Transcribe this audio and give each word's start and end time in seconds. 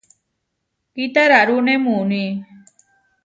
Kitararúne 0.93 1.73
muuní. 1.83 2.25